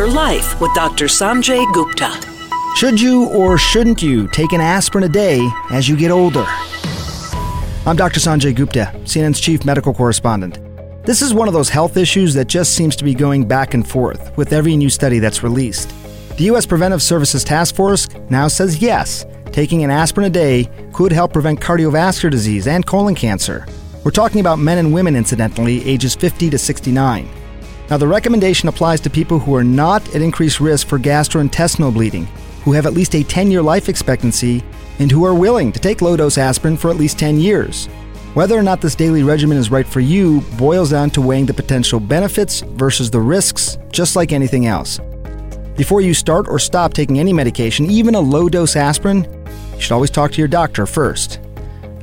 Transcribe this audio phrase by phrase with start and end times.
[0.00, 1.04] Better Life with Dr.
[1.04, 2.10] Sanjay Gupta.
[2.74, 6.46] Should you or shouldn't you take an aspirin a day as you get older?
[7.84, 8.18] I'm Dr.
[8.18, 10.58] Sanjay Gupta, CNN's chief medical correspondent.
[11.04, 13.86] This is one of those health issues that just seems to be going back and
[13.86, 15.92] forth with every new study that's released.
[16.38, 16.64] The U.S.
[16.64, 21.60] Preventive Services Task Force now says yes, taking an aspirin a day could help prevent
[21.60, 23.66] cardiovascular disease and colon cancer.
[24.02, 27.28] We're talking about men and women, incidentally, ages 50 to 69.
[27.90, 32.26] Now, the recommendation applies to people who are not at increased risk for gastrointestinal bleeding,
[32.62, 34.62] who have at least a 10 year life expectancy,
[35.00, 37.86] and who are willing to take low dose aspirin for at least 10 years.
[38.34, 41.54] Whether or not this daily regimen is right for you boils down to weighing the
[41.54, 45.00] potential benefits versus the risks, just like anything else.
[45.76, 49.24] Before you start or stop taking any medication, even a low dose aspirin,
[49.74, 51.40] you should always talk to your doctor first.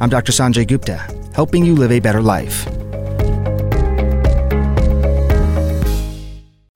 [0.00, 0.32] I'm Dr.
[0.32, 0.96] Sanjay Gupta,
[1.34, 2.66] helping you live a better life.